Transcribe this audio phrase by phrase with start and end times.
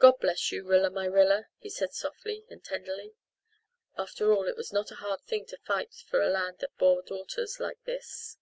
[0.00, 3.14] "God bless you, Rilla my Rilla," he said softly and tenderly.
[3.96, 7.00] After all it was not a hard thing to fight for a land that bore
[7.02, 8.38] daughters like this.